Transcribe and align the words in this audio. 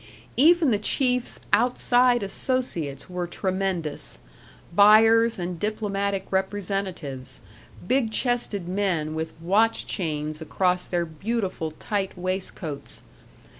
Even 0.35 0.71
the 0.71 0.79
chiefs' 0.79 1.39
outside 1.53 2.23
associates 2.23 3.07
were 3.07 3.27
tremendous, 3.27 4.17
buyers 4.73 5.37
and 5.37 5.59
diplomatic 5.59 6.25
representatives; 6.31 7.39
big 7.87 8.09
chested 8.09 8.67
men 8.67 9.13
with 9.13 9.39
watch 9.39 9.85
chains 9.85 10.41
across 10.41 10.85
their 10.87 11.05
beautiful 11.05 11.69
tight 11.69 12.17
waistcoats. 12.17 13.03